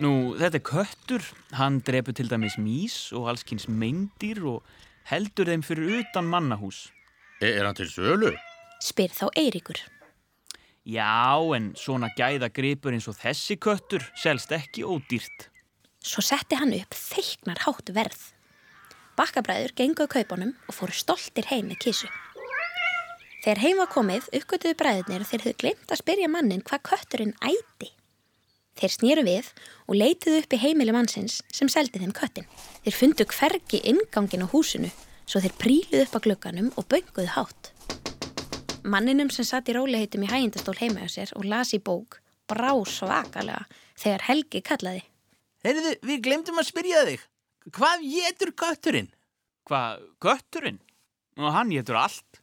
Nú, 0.03 0.35
þetta 0.41 0.59
er 0.59 0.65
köttur. 0.67 1.29
Hann 1.55 1.79
drefur 1.87 2.19
til 2.19 2.27
dæmis 2.27 2.59
mís 2.59 2.97
og 3.15 3.31
allskynns 3.31 3.69
meindýr 3.71 4.43
og 4.57 4.67
heldur 5.13 5.47
þeim 5.47 5.63
fyrir 5.63 6.01
utan 6.01 6.27
mannahús. 6.27 6.89
Er, 7.39 7.55
er 7.61 7.69
hann 7.69 7.79
til 7.79 7.87
sölu? 7.93 8.35
Spyr 8.83 9.15
þá 9.15 9.29
Eiríkur. 9.39 9.79
Já, 10.83 11.39
en 11.55 11.71
svona 11.79 12.11
gæða 12.19 12.51
gripur 12.51 12.91
eins 12.91 13.07
og 13.07 13.15
þessi 13.23 13.61
köttur 13.63 14.03
selst 14.19 14.51
ekki 14.59 14.83
ódýrt. 14.83 15.52
Svo 16.03 16.23
setti 16.25 16.59
hann 16.59 16.75
upp 16.75 16.97
þeiknar 16.99 17.63
hátt 17.63 17.93
verð. 17.95 18.21
Bakkabræður 19.15 19.75
genguðu 19.79 20.11
kaupunum 20.17 20.53
og 20.67 20.75
fóru 20.75 20.95
stoltir 20.97 21.47
heim 21.53 21.69
með 21.71 21.83
kísu. 21.87 22.09
Þegar 23.43 23.61
heim 23.63 23.81
var 23.83 23.91
komið 23.91 24.29
uppgötuðu 24.39 24.79
bræðurnir 24.79 25.27
þeir 25.27 25.45
höfðu 25.45 25.59
glemt 25.63 25.93
að 25.93 26.01
spyrja 26.01 26.31
mannin 26.31 26.65
hvað 26.67 26.85
kötturinn 26.91 27.35
æti. 27.43 27.93
Þeir 28.79 28.95
snýru 28.95 29.25
við 29.27 29.51
og 29.87 29.99
leitiðu 29.99 30.41
upp 30.43 30.57
í 30.57 30.61
heimili 30.63 30.95
mannsins 30.95 31.41
sem 31.55 31.71
seldi 31.71 32.01
þeim 32.03 32.15
köttin. 32.17 32.49
Þeir 32.83 32.99
fundu 32.99 33.27
hvergi 33.29 33.83
ingangin 33.93 34.47
á 34.47 34.53
húsinu 34.53 34.91
svo 35.27 35.43
þeir 35.43 35.59
príluðu 35.61 36.03
upp 36.07 36.19
á 36.19 36.25
glögganum 36.27 36.73
og 36.75 36.89
bönguðu 36.91 37.31
hátt. 37.37 37.71
Manninum 38.83 39.31
sem 39.31 39.47
satt 39.47 39.71
í 39.71 39.77
róliheitum 39.77 40.25
í 40.27 40.31
hægindastól 40.33 40.79
heima 40.81 41.07
á 41.07 41.09
sér 41.11 41.31
og 41.39 41.47
las 41.47 41.75
í 41.77 41.79
bók 41.79 42.19
brá 42.51 42.75
svakalega 42.87 43.67
þegar 43.95 44.27
Helgi 44.27 44.63
kallaði. 44.67 45.05
Heyrðu, 45.63 45.95
við 46.03 46.23
glemdum 46.27 46.59
að 46.59 46.69
spyrja 46.69 47.03
þig. 47.07 47.27
Hvað 47.71 48.07
getur 48.11 48.51
kötturinn? 48.59 49.11
Hvað, 49.69 50.07
kötturinn? 50.23 50.81
Og 51.39 51.55
hann 51.55 51.71
getur 51.71 52.01
allt. 52.01 52.41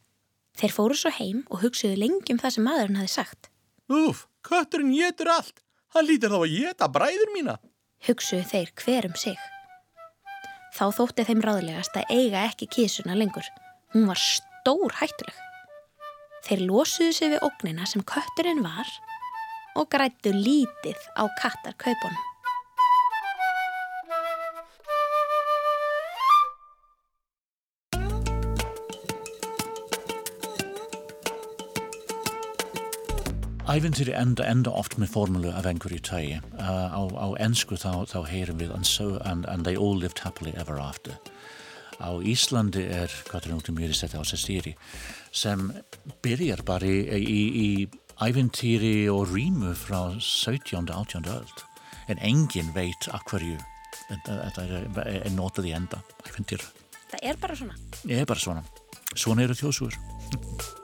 Þeir 0.56 0.72
fóru 0.74 0.96
svo 0.96 1.12
heim 1.14 1.42
og 1.48 1.60
hugsuðu 1.64 1.98
lengi 2.00 2.34
um 2.34 2.40
það 2.40 2.54
sem 2.56 2.66
maðurinn 2.66 3.00
hafi 3.00 3.12
sagt. 3.12 3.50
Úf, 3.92 4.24
kötturinn 4.46 4.94
getur 4.96 5.30
allt. 5.34 5.60
Hann 5.94 6.06
lítir 6.08 6.32
þá 6.32 6.38
að 6.40 6.54
geta 6.54 6.88
bræður 6.92 7.32
mína. 7.34 7.58
Hugsuðu 8.06 8.46
þeir 8.48 8.72
hver 8.80 9.10
um 9.10 9.16
sig. 9.18 9.36
Þá 10.76 10.84
þótti 10.96 11.26
þeim 11.28 11.44
ráðlegast 11.44 11.96
að 11.98 12.12
eiga 12.14 12.46
ekki 12.48 12.70
kísuna 12.70 13.16
lengur. 13.18 13.44
Hún 13.92 14.06
var 14.08 14.20
stór 14.22 14.96
hættuleg. 15.00 15.36
Þeir 16.46 16.64
losuðu 16.70 17.12
sig 17.12 17.34
við 17.34 17.44
ógnina 17.44 17.88
sem 17.90 18.04
kötturinn 18.06 18.64
var 18.64 18.88
og 19.76 19.90
grættu 19.92 20.32
lítið 20.32 20.96
á 21.18 21.28
kattarkaupunum. 21.42 22.29
Æventýri 33.70 34.10
enda, 34.18 34.42
enda 34.50 34.70
oft 34.74 34.96
með 34.98 35.12
formúlu 35.12 35.50
af 35.54 35.66
einhverju 35.68 36.00
tægi. 36.02 36.40
Uh, 36.58 36.90
á, 36.90 37.02
á 37.06 37.26
ennsku 37.44 37.76
þá, 37.78 38.02
þá 38.10 38.18
heyrum 38.26 38.58
við 38.58 38.72
and, 38.74 38.88
so, 38.88 39.20
and, 39.22 39.46
and 39.46 39.62
they 39.62 39.78
all 39.78 39.94
lived 39.94 40.18
happily 40.24 40.50
ever 40.58 40.80
after. 40.82 41.14
Á 42.02 42.10
Íslandi 42.18 42.82
er, 42.90 43.12
er 43.30 43.70
mjög 43.76 43.94
sett 43.94 44.16
á 44.18 44.26
sér 44.26 44.42
stýri, 44.42 44.72
sem 45.30 45.68
byrjar 46.24 46.64
bara 46.66 46.88
í, 46.88 46.98
í, 47.14 47.42
í 47.62 47.68
æventýri 48.18 49.06
og 49.12 49.30
rýmu 49.30 49.76
frá 49.78 50.18
17. 50.18 50.90
og 50.90 51.06
18. 51.06 51.30
öld. 51.30 51.64
En 52.10 52.18
engin 52.26 52.74
veit 52.74 53.06
að 53.14 53.22
hverju 53.30 53.60
þetta 54.26 54.66
er, 54.66 54.90
er 55.20 55.30
notað 55.36 55.70
í 55.70 55.76
enda, 55.78 56.02
æventýr. 56.26 56.66
Það 57.12 57.22
er 57.22 57.40
bara 57.46 57.62
svona? 57.62 57.80
Það 58.02 58.18
er 58.18 58.28
bara 58.34 58.46
svona. 58.48 58.66
Svona 59.14 59.46
eru 59.46 59.60
þjóðsugur. 59.62 60.78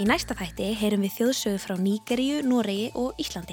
Í 0.00 0.06
næsta 0.08 0.32
þætti 0.32 0.70
heyrum 0.80 1.02
við 1.04 1.16
þjóðsögu 1.18 1.58
frá 1.60 1.74
Nígeríu, 1.76 2.38
Noregi 2.48 2.86
og 2.96 3.18
Íslandi. 3.20 3.52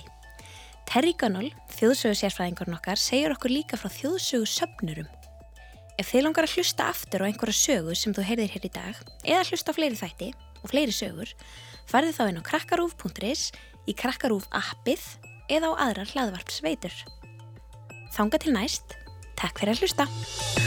Terry 0.88 1.12
Gunnell, 1.19 1.49
þjóðsögu 1.75 2.15
sérfræðingurinn 2.21 2.77
okkar, 2.77 3.01
segir 3.01 3.33
okkur 3.36 3.51
líka 3.51 3.75
frá 3.75 3.91
þjóðsögu 3.91 4.47
söpnurum. 4.47 5.10
Ef 5.99 6.07
þið 6.07 6.23
langar 6.23 6.47
að 6.47 6.53
hlusta 6.55 6.86
aftur 6.88 7.25
á 7.25 7.27
einhverja 7.27 7.60
sögu 7.60 7.97
sem 7.99 8.15
þú 8.15 8.23
heyrðir 8.29 8.53
hér 8.53 8.67
í 8.69 8.71
dag, 8.77 9.01
eða 9.27 9.43
hlusta 9.49 9.75
á 9.75 9.77
fleiri 9.77 9.99
þætti 9.99 10.29
og 10.62 10.71
fleiri 10.71 10.95
sögur, 10.95 11.33
farði 11.91 12.15
þá 12.15 12.23
inn 12.29 12.39
á 12.39 12.47
krakkarúf.is, 12.47 13.43
í 13.83 13.97
krakkarúf 13.97 14.47
appið 14.55 15.03
eða 15.51 15.73
á 15.75 15.79
aðrar 15.89 16.15
hlaðvarp 16.15 16.55
sveitur. 16.55 16.95
Þanga 18.15 18.39
til 18.39 18.55
næst, 18.55 18.95
takk 19.36 19.60
fyrir 19.60 19.75
að 19.75 19.83
hlusta! 19.83 20.66